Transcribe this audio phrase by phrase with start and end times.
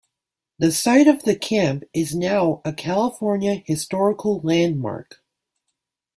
[0.57, 5.21] The site of the camp is now a California Historical Landmark.